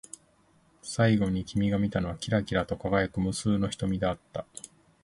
[0.81, 4.47] 最後に君が見たのは、きらきらと輝く無数の瞳であった。